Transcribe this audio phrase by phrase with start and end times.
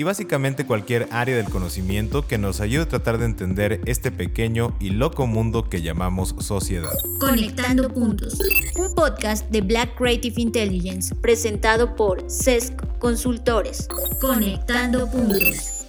[0.00, 4.74] y básicamente cualquier área del conocimiento que nos ayude a tratar de entender este pequeño
[4.80, 6.94] y loco mundo que llamamos sociedad.
[7.18, 8.38] Conectando Puntos,
[8.78, 13.88] un podcast de Black Creative Intelligence presentado por CESC Consultores.
[14.22, 15.84] Conectando Puntos.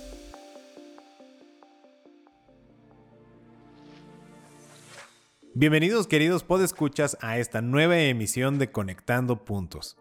[5.54, 9.96] Bienvenidos queridos podescuchas a esta nueva emisión de Conectando Puntos.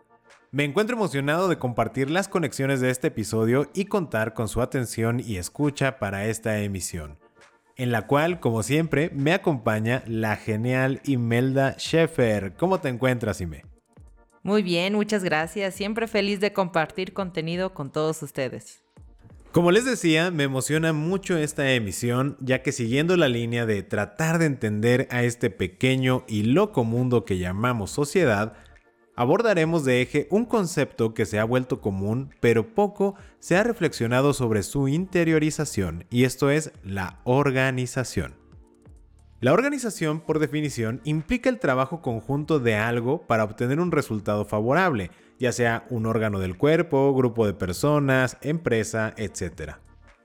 [0.53, 5.21] Me encuentro emocionado de compartir las conexiones de este episodio y contar con su atención
[5.25, 7.21] y escucha para esta emisión,
[7.77, 12.55] en la cual, como siempre, me acompaña la genial Imelda Schaeffer.
[12.55, 13.65] ¿Cómo te encuentras, Ime?
[14.43, 15.73] Muy bien, muchas gracias.
[15.77, 18.83] Siempre feliz de compartir contenido con todos ustedes.
[19.52, 24.41] Como les decía, me emociona mucho esta emisión, ya que siguiendo la línea de tratar
[24.41, 28.55] de entender a este pequeño y loco mundo que llamamos sociedad,
[29.21, 34.32] abordaremos de eje un concepto que se ha vuelto común, pero poco se ha reflexionado
[34.32, 38.35] sobre su interiorización, y esto es la organización.
[39.40, 45.10] La organización, por definición, implica el trabajo conjunto de algo para obtener un resultado favorable,
[45.38, 49.73] ya sea un órgano del cuerpo, grupo de personas, empresa, etc.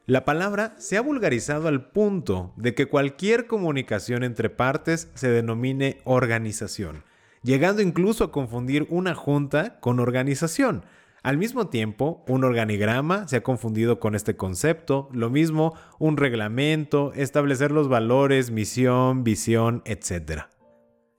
[0.06, 5.98] La palabra se ha vulgarizado al punto de que cualquier comunicación entre partes se denomine
[6.06, 7.04] organización,
[7.46, 10.84] llegando incluso a confundir una junta con organización.
[11.22, 17.14] Al mismo tiempo, un organigrama se ha confundido con este concepto, lo mismo un reglamento,
[17.14, 20.46] establecer los valores, misión, visión, etc.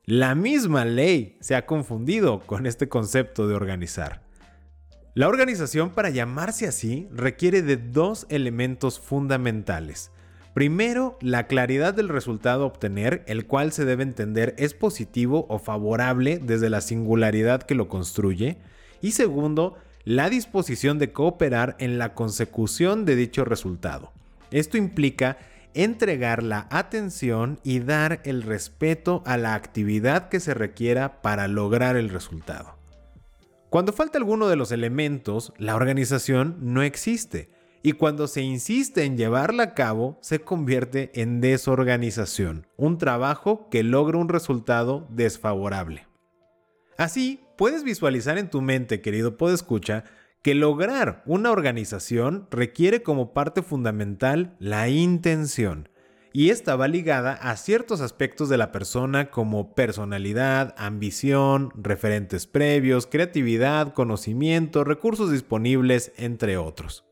[0.04, 4.22] La misma ley se ha confundido con este concepto de organizar.
[5.14, 10.10] La organización, para llamarse así, requiere de dos elementos fundamentales.
[10.56, 15.58] Primero, la claridad del resultado a obtener, el cual se debe entender es positivo o
[15.58, 18.56] favorable desde la singularidad que lo construye.
[19.02, 19.74] Y segundo,
[20.04, 24.14] la disposición de cooperar en la consecución de dicho resultado.
[24.50, 25.36] Esto implica
[25.74, 31.96] entregar la atención y dar el respeto a la actividad que se requiera para lograr
[31.96, 32.78] el resultado.
[33.68, 37.54] Cuando falta alguno de los elementos, la organización no existe
[37.86, 43.84] y cuando se insiste en llevarla a cabo, se convierte en desorganización, un trabajo que
[43.84, 46.08] logra un resultado desfavorable.
[46.98, 50.02] Así, puedes visualizar en tu mente, querido podescucha,
[50.42, 55.88] que lograr una organización requiere como parte fundamental la intención,
[56.32, 63.06] y esta va ligada a ciertos aspectos de la persona como personalidad, ambición, referentes previos,
[63.06, 67.06] creatividad, conocimiento, recursos disponibles, entre otros.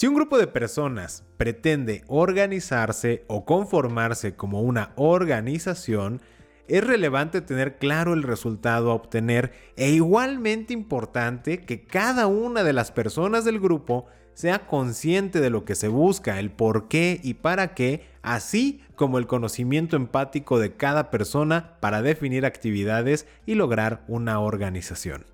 [0.00, 6.22] Si un grupo de personas pretende organizarse o conformarse como una organización,
[6.68, 12.72] es relevante tener claro el resultado a obtener e igualmente importante que cada una de
[12.72, 17.34] las personas del grupo sea consciente de lo que se busca, el por qué y
[17.34, 24.02] para qué, así como el conocimiento empático de cada persona para definir actividades y lograr
[24.08, 25.26] una organización.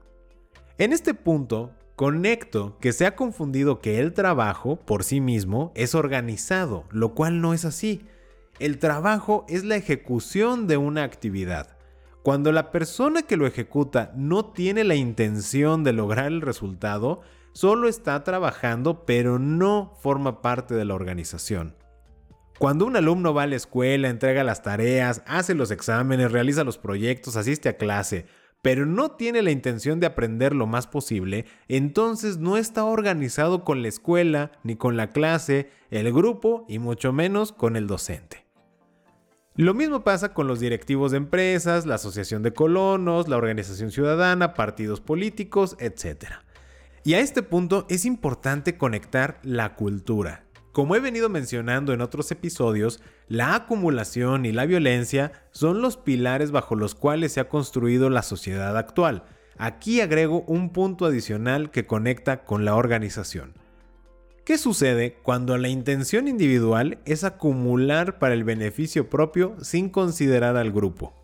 [0.76, 5.94] En este punto, conecto que se ha confundido que el trabajo por sí mismo es
[5.94, 8.06] organizado, lo cual no es así.
[8.58, 11.76] El trabajo es la ejecución de una actividad.
[12.22, 17.88] Cuando la persona que lo ejecuta no tiene la intención de lograr el resultado, solo
[17.88, 21.76] está trabajando pero no forma parte de la organización.
[22.58, 26.78] Cuando un alumno va a la escuela, entrega las tareas, hace los exámenes, realiza los
[26.78, 28.26] proyectos, asiste a clase,
[28.66, 33.80] pero no tiene la intención de aprender lo más posible, entonces no está organizado con
[33.80, 38.44] la escuela, ni con la clase, el grupo y mucho menos con el docente.
[39.54, 44.52] Lo mismo pasa con los directivos de empresas, la asociación de colonos, la organización ciudadana,
[44.54, 46.24] partidos políticos, etc.
[47.04, 50.45] Y a este punto es importante conectar la cultura.
[50.76, 56.50] Como he venido mencionando en otros episodios, la acumulación y la violencia son los pilares
[56.50, 59.22] bajo los cuales se ha construido la sociedad actual.
[59.56, 63.54] Aquí agrego un punto adicional que conecta con la organización.
[64.44, 70.72] ¿Qué sucede cuando la intención individual es acumular para el beneficio propio sin considerar al
[70.72, 71.14] grupo?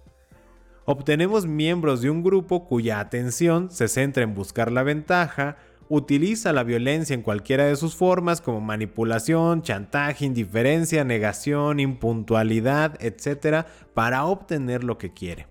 [0.87, 5.59] Obtenemos miembros de un grupo cuya atención se centra en buscar la ventaja,
[5.95, 13.67] utiliza la violencia en cualquiera de sus formas como manipulación, chantaje, indiferencia, negación, impuntualidad, etc.,
[13.93, 15.49] para obtener lo que quiere.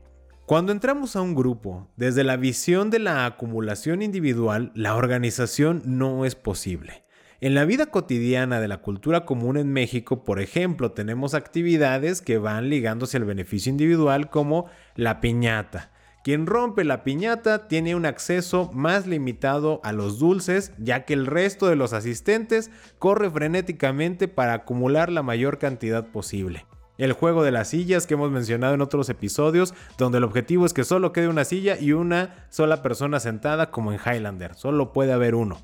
[0.47, 6.25] Cuando entramos a un grupo, desde la visión de la acumulación individual, la organización no
[6.25, 7.03] es posible.
[7.39, 12.39] En la vida cotidiana de la cultura común en México, por ejemplo, tenemos actividades que
[12.39, 14.65] van ligándose al beneficio individual como
[14.95, 15.91] la piñata.
[16.23, 21.25] Quien rompe la piñata tiene un acceso más limitado a los dulces, ya que el
[21.25, 22.69] resto de los asistentes
[22.99, 26.67] corre frenéticamente para acumular la mayor cantidad posible.
[26.99, 30.73] El juego de las sillas que hemos mencionado en otros episodios, donde el objetivo es
[30.73, 35.13] que solo quede una silla y una sola persona sentada como en Highlander, solo puede
[35.13, 35.59] haber uno.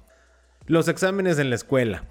[0.66, 2.06] Los exámenes en la escuela.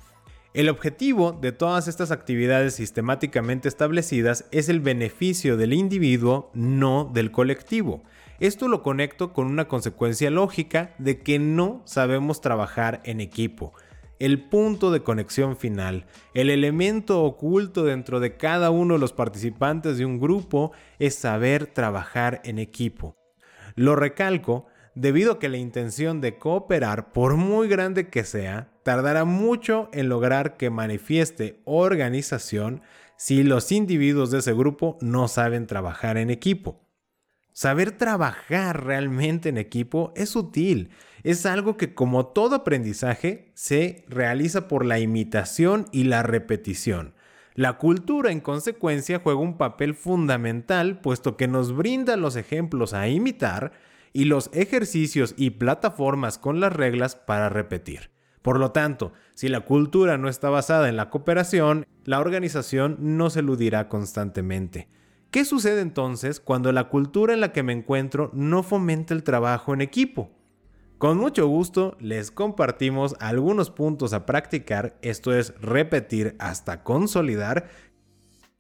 [0.55, 7.33] El objetivo de todas estas actividades sistemáticamente establecidas es el beneficio del individuo, no del
[7.33, 8.05] colectivo.
[8.39, 13.73] Esto lo conecto con una consecuencia lógica de que no sabemos trabajar en equipo.
[14.19, 19.99] El punto de conexión final, el elemento oculto dentro de cada uno de los participantes
[19.99, 23.17] de un grupo es saber trabajar en equipo.
[23.75, 29.25] Lo recalco debido a que la intención de cooperar, por muy grande que sea, tardará
[29.25, 32.83] mucho en lograr que manifieste organización
[33.17, 36.86] si los individuos de ese grupo no saben trabajar en equipo.
[37.57, 40.91] Saber trabajar realmente en equipo es útil,
[41.23, 47.15] es algo que como todo aprendizaje se realiza por la imitación y la repetición.
[47.55, 53.09] La cultura en consecuencia juega un papel fundamental puesto que nos brinda los ejemplos a
[53.09, 53.73] imitar
[54.13, 58.11] y los ejercicios y plataformas con las reglas para repetir.
[58.43, 63.31] Por lo tanto, si la cultura no está basada en la cooperación, la organización no
[63.31, 64.89] se eludirá constantemente.
[65.37, 69.75] ¿Qué sucede entonces cuando la cultura en la que me encuentro no fomenta el trabajo
[69.75, 70.31] en equipo?
[70.97, 77.69] Con mucho gusto les compartimos algunos puntos a practicar, esto es repetir hasta consolidar.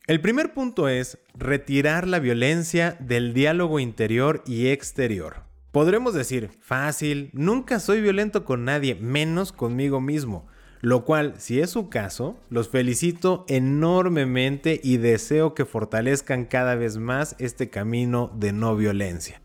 [0.06, 5.44] El primer punto es retirar la violencia del diálogo interior y exterior.
[5.72, 10.46] Podremos decir, fácil, nunca soy violento con nadie, menos conmigo mismo.
[10.86, 16.96] Lo cual, si es su caso, los felicito enormemente y deseo que fortalezcan cada vez
[16.96, 19.42] más este camino de no violencia.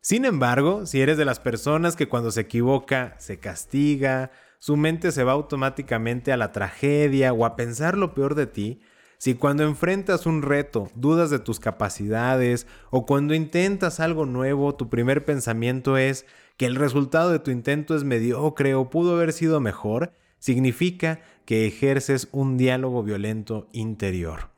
[0.00, 4.30] Sin embargo, si eres de las personas que cuando se equivoca se castiga,
[4.60, 8.80] su mente se va automáticamente a la tragedia o a pensar lo peor de ti,
[9.18, 14.88] si cuando enfrentas un reto dudas de tus capacidades o cuando intentas algo nuevo tu
[14.88, 16.24] primer pensamiento es
[16.56, 21.66] que el resultado de tu intento es mediocre o pudo haber sido mejor, significa que
[21.66, 24.50] ejerces un diálogo violento interior.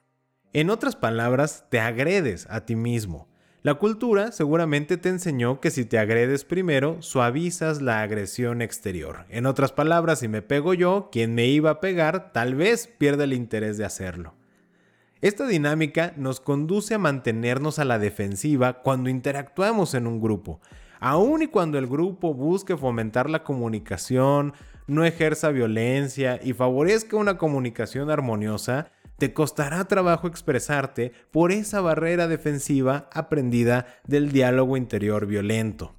[0.53, 3.29] En otras palabras, te agredes a ti mismo.
[3.63, 9.27] La cultura seguramente te enseñó que si te agredes primero, suavizas la agresión exterior.
[9.29, 13.25] En otras palabras, si me pego yo, quien me iba a pegar tal vez pierda
[13.25, 14.35] el interés de hacerlo.
[15.21, 20.63] Esta dinámica nos conduce a mantenernos a la defensiva cuando interactuamos en un grupo,
[20.99, 24.55] aun y cuando el grupo busque fomentar la comunicación,
[24.91, 32.27] no ejerza violencia y favorezca una comunicación armoniosa, te costará trabajo expresarte por esa barrera
[32.27, 35.95] defensiva aprendida del diálogo interior violento.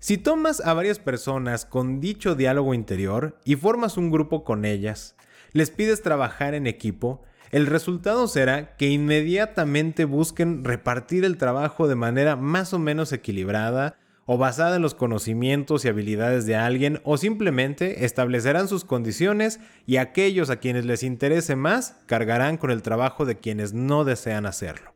[0.00, 5.14] Si tomas a varias personas con dicho diálogo interior y formas un grupo con ellas,
[5.52, 11.94] les pides trabajar en equipo, el resultado será que inmediatamente busquen repartir el trabajo de
[11.94, 17.16] manera más o menos equilibrada o basada en los conocimientos y habilidades de alguien o
[17.16, 23.24] simplemente establecerán sus condiciones y aquellos a quienes les interese más cargarán con el trabajo
[23.24, 24.94] de quienes no desean hacerlo.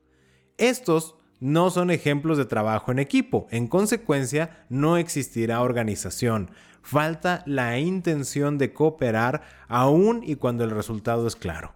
[0.58, 6.50] Estos no son ejemplos de trabajo en equipo, en consecuencia no existirá organización,
[6.82, 11.72] falta la intención de cooperar aún y cuando el resultado es claro.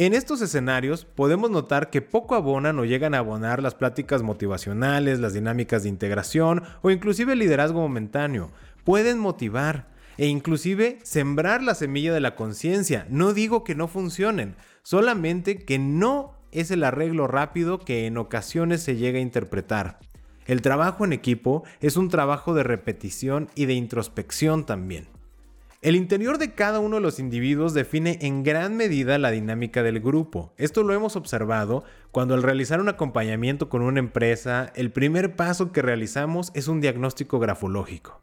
[0.00, 5.20] En estos escenarios podemos notar que poco abonan o llegan a abonar las pláticas motivacionales,
[5.20, 8.50] las dinámicas de integración o inclusive el liderazgo momentáneo.
[8.82, 13.06] Pueden motivar e inclusive sembrar la semilla de la conciencia.
[13.10, 18.82] No digo que no funcionen, solamente que no es el arreglo rápido que en ocasiones
[18.82, 19.98] se llega a interpretar.
[20.46, 25.19] El trabajo en equipo es un trabajo de repetición y de introspección también.
[25.82, 30.00] El interior de cada uno de los individuos define en gran medida la dinámica del
[30.00, 30.52] grupo.
[30.58, 35.72] Esto lo hemos observado cuando al realizar un acompañamiento con una empresa, el primer paso
[35.72, 38.20] que realizamos es un diagnóstico grafológico.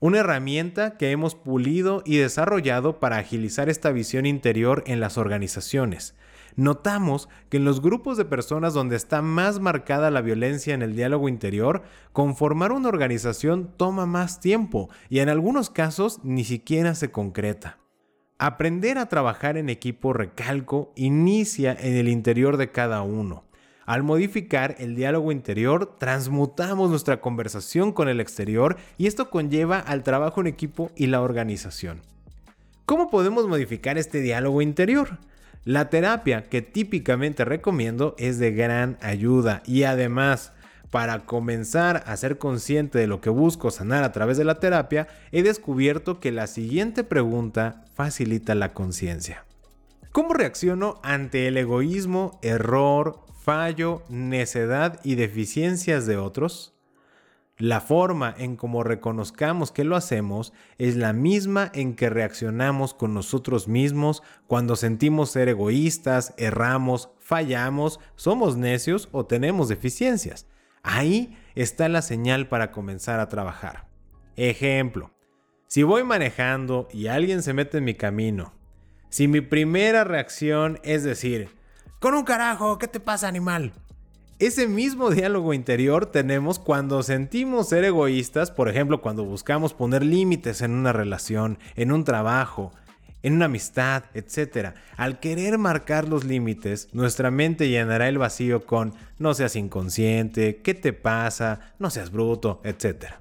[0.00, 6.14] Una herramienta que hemos pulido y desarrollado para agilizar esta visión interior en las organizaciones
[6.58, 10.94] notamos que en los grupos de personas donde está más marcada la violencia en el
[10.94, 17.10] diálogo interior, conformar una organización toma más tiempo y en algunos casos ni siquiera se
[17.10, 17.78] concreta.
[18.38, 23.44] Aprender a trabajar en equipo, recalco, inicia en el interior de cada uno.
[23.86, 30.02] Al modificar el diálogo interior, transmutamos nuestra conversación con el exterior y esto conlleva al
[30.02, 32.02] trabajo en equipo y la organización.
[32.84, 35.18] ¿Cómo podemos modificar este diálogo interior?
[35.64, 40.52] La terapia que típicamente recomiendo es de gran ayuda y además
[40.90, 45.08] para comenzar a ser consciente de lo que busco sanar a través de la terapia,
[45.32, 49.44] he descubierto que la siguiente pregunta facilita la conciencia.
[50.12, 56.77] ¿Cómo reacciono ante el egoísmo, error, fallo, necedad y deficiencias de otros?
[57.58, 63.14] La forma en cómo reconozcamos que lo hacemos es la misma en que reaccionamos con
[63.14, 70.46] nosotros mismos cuando sentimos ser egoístas, erramos, fallamos, somos necios o tenemos deficiencias.
[70.84, 73.88] Ahí está la señal para comenzar a trabajar.
[74.36, 75.10] Ejemplo,
[75.66, 78.54] si voy manejando y alguien se mete en mi camino,
[79.08, 81.48] si mi primera reacción es decir,
[81.98, 83.72] con un carajo, ¿qué te pasa animal?
[84.40, 90.62] Ese mismo diálogo interior tenemos cuando sentimos ser egoístas, por ejemplo, cuando buscamos poner límites
[90.62, 92.70] en una relación, en un trabajo,
[93.24, 94.74] en una amistad, etc.
[94.96, 100.72] Al querer marcar los límites, nuestra mente llenará el vacío con no seas inconsciente, ¿qué
[100.72, 101.72] te pasa?
[101.80, 103.14] No seas bruto, etc.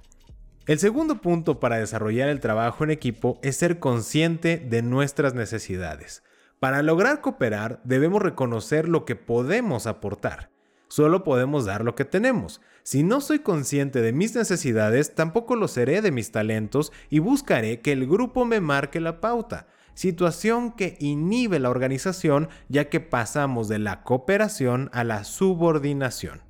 [0.68, 6.22] El segundo punto para desarrollar el trabajo en equipo es ser consciente de nuestras necesidades.
[6.60, 10.56] Para lograr cooperar debemos reconocer lo que podemos aportar.
[10.88, 12.62] Solo podemos dar lo que tenemos.
[12.84, 17.82] Si no soy consciente de mis necesidades, tampoco lo seré de mis talentos y buscaré
[17.82, 23.67] que el grupo me marque la pauta, situación que inhibe la organización ya que pasamos
[23.67, 26.41] de la cooperación a la subordinación.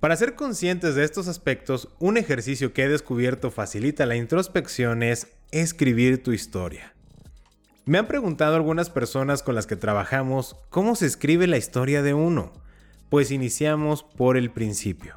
[0.00, 5.28] Para ser conscientes de estos aspectos, un ejercicio que he descubierto facilita la introspección es
[5.50, 6.92] escribir tu historia.
[7.86, 12.12] Me han preguntado algunas personas con las que trabajamos cómo se escribe la historia de
[12.12, 12.52] uno.
[13.08, 15.14] Pues iniciamos por el principio.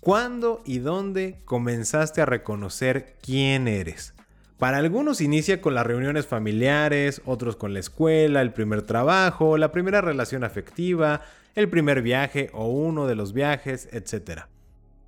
[0.00, 4.14] ¿Cuándo y dónde comenzaste a reconocer quién eres?
[4.58, 9.72] Para algunos inicia con las reuniones familiares, otros con la escuela, el primer trabajo, la
[9.72, 11.22] primera relación afectiva,
[11.54, 14.42] el primer viaje o uno de los viajes, etc.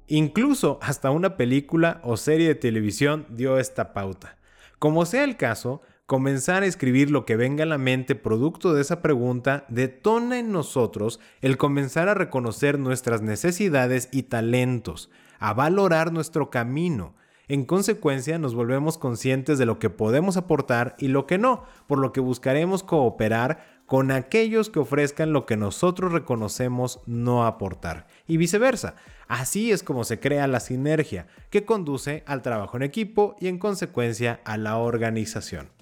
[0.09, 4.37] Incluso hasta una película o serie de televisión dio esta pauta.
[4.79, 8.81] Como sea el caso, comenzar a escribir lo que venga a la mente producto de
[8.81, 15.11] esa pregunta detona en nosotros el comenzar a reconocer nuestras necesidades y talentos,
[15.41, 17.15] a valorar nuestro camino.
[17.49, 21.99] En consecuencia, nos volvemos conscientes de lo que podemos aportar y lo que no, por
[21.99, 28.37] lo que buscaremos cooperar con aquellos que ofrezcan lo que nosotros reconocemos no aportar, y
[28.37, 28.95] viceversa.
[29.29, 33.59] Así es como se crea la sinergia, que conduce al trabajo en equipo y en
[33.59, 35.76] consecuencia a la organización.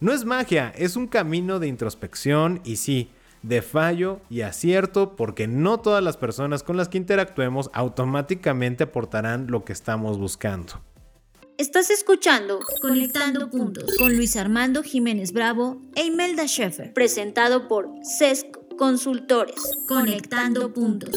[0.00, 3.10] No es magia, es un camino de introspección y sí,
[3.42, 9.48] de fallo y acierto porque no todas las personas con las que interactuemos automáticamente aportarán
[9.50, 10.80] lo que estamos buscando.
[11.58, 18.46] Estás escuchando Conectando Puntos con Luis Armando Jiménez Bravo e Imelda Schaeffer, presentado por CESC
[18.78, 19.60] Consultores.
[19.86, 21.14] Conectando Puntos.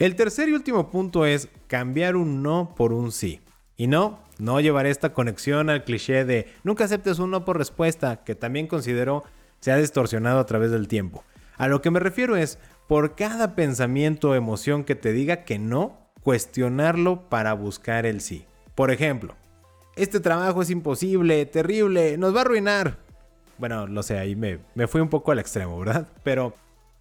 [0.00, 3.38] El tercer y último punto es cambiar un no por un sí.
[3.76, 8.24] Y no, no llevaré esta conexión al cliché de nunca aceptes un no por respuesta,
[8.24, 9.24] que también considero
[9.60, 11.24] se ha distorsionado a través del tiempo.
[11.56, 15.58] A lo que me refiero es, por cada pensamiento o emoción que te diga que
[15.58, 18.46] no, cuestionarlo para buscar el sí.
[18.74, 19.36] Por ejemplo,
[19.96, 22.98] este trabajo es imposible, terrible, nos va a arruinar.
[23.58, 26.08] Bueno, lo sé, ahí me, me fui un poco al extremo, ¿verdad?
[26.24, 26.54] Pero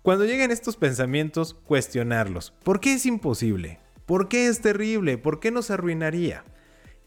[0.04, 2.54] cuando lleguen estos pensamientos, cuestionarlos.
[2.64, 3.80] ¿Por qué es imposible?
[4.06, 5.18] ¿Por qué es terrible?
[5.18, 6.44] ¿Por qué nos arruinaría?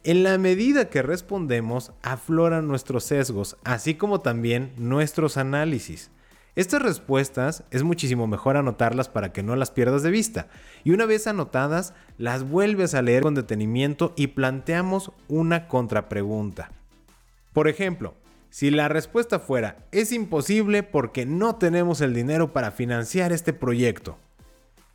[0.07, 6.13] En la medida que respondemos, afloran nuestros sesgos, así como también nuestros análisis.
[6.55, 10.47] Estas respuestas es muchísimo mejor anotarlas para que no las pierdas de vista.
[10.85, 16.71] Y una vez anotadas, las vuelves a leer con detenimiento y planteamos una contrapregunta.
[17.53, 18.15] Por ejemplo,
[18.49, 24.19] si la respuesta fuera es imposible porque no tenemos el dinero para financiar este proyecto.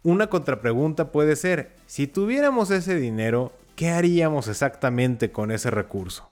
[0.03, 6.29] Una contrapregunta puede ser, si tuviéramos ese dinero, ¿qué haríamos exactamente con ese recurso?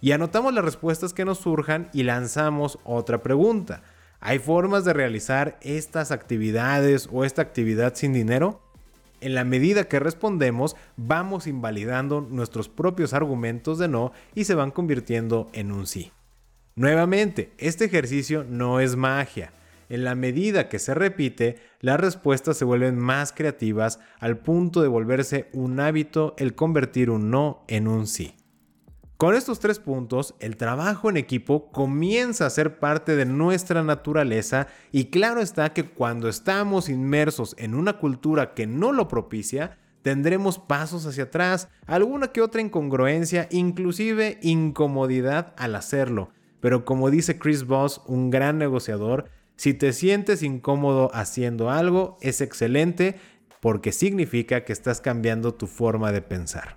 [0.00, 3.82] Y anotamos las respuestas que nos surjan y lanzamos otra pregunta.
[4.20, 8.60] ¿Hay formas de realizar estas actividades o esta actividad sin dinero?
[9.20, 14.70] En la medida que respondemos, vamos invalidando nuestros propios argumentos de no y se van
[14.70, 16.12] convirtiendo en un sí.
[16.74, 19.52] Nuevamente, este ejercicio no es magia.
[19.88, 24.88] En la medida que se repite, las respuestas se vuelven más creativas al punto de
[24.88, 28.34] volverse un hábito el convertir un no en un sí.
[29.16, 34.66] Con estos tres puntos, el trabajo en equipo comienza a ser parte de nuestra naturaleza
[34.92, 40.58] y claro está que cuando estamos inmersos en una cultura que no lo propicia, tendremos
[40.58, 46.30] pasos hacia atrás, alguna que otra incongruencia, inclusive incomodidad al hacerlo
[46.66, 49.26] pero como dice Chris Voss, un gran negociador,
[49.56, 53.16] si te sientes incómodo haciendo algo, es excelente
[53.60, 56.76] porque significa que estás cambiando tu forma de pensar.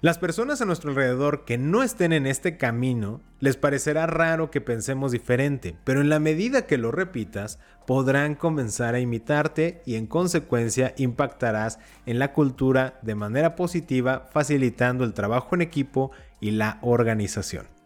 [0.00, 4.60] Las personas a nuestro alrededor que no estén en este camino les parecerá raro que
[4.60, 10.06] pensemos diferente, pero en la medida que lo repitas podrán comenzar a imitarte y en
[10.06, 16.78] consecuencia impactarás en la cultura de manera positiva facilitando el trabajo en equipo y la
[16.82, 17.77] organización.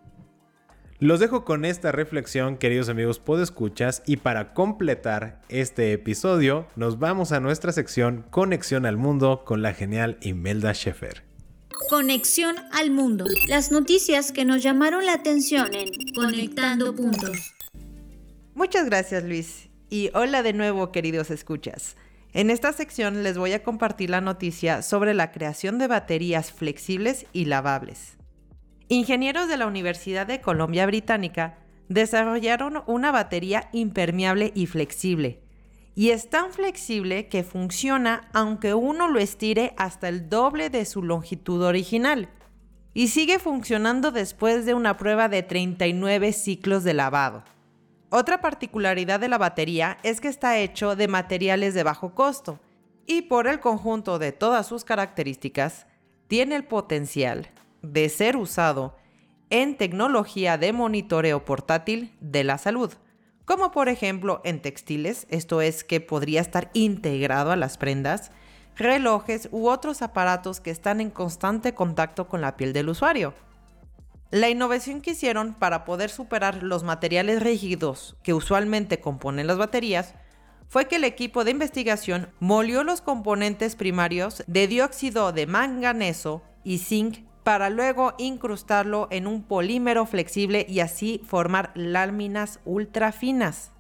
[1.02, 7.32] Los dejo con esta reflexión, queridos amigos podescuchas, y para completar este episodio, nos vamos
[7.32, 11.24] a nuestra sección Conexión al Mundo con la genial Imelda Schaefer.
[11.90, 13.24] Conexión al Mundo.
[13.48, 17.52] Las noticias que nos llamaron la atención en Conectando Puntos.
[18.54, 19.70] Muchas gracias, Luis.
[19.90, 21.96] Y hola de nuevo, queridos escuchas.
[22.32, 27.26] En esta sección les voy a compartir la noticia sobre la creación de baterías flexibles
[27.32, 28.21] y lavables.
[28.88, 31.58] Ingenieros de la Universidad de Columbia Británica
[31.88, 35.40] desarrollaron una batería impermeable y flexible.
[35.94, 41.02] Y es tan flexible que funciona aunque uno lo estire hasta el doble de su
[41.02, 42.30] longitud original.
[42.94, 47.44] Y sigue funcionando después de una prueba de 39 ciclos de lavado.
[48.10, 52.60] Otra particularidad de la batería es que está hecho de materiales de bajo costo
[53.06, 55.86] y por el conjunto de todas sus características,
[56.28, 57.50] tiene el potencial
[57.82, 58.96] de ser usado
[59.50, 62.92] en tecnología de monitoreo portátil de la salud,
[63.44, 68.30] como por ejemplo en textiles, esto es que podría estar integrado a las prendas,
[68.76, 73.34] relojes u otros aparatos que están en constante contacto con la piel del usuario.
[74.30, 80.14] La innovación que hicieron para poder superar los materiales rígidos que usualmente componen las baterías
[80.68, 86.78] fue que el equipo de investigación molió los componentes primarios de dióxido de manganeso y
[86.78, 93.72] zinc para luego incrustarlo en un polímero flexible y así formar láminas ultra finas.